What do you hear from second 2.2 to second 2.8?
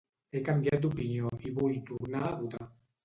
a votar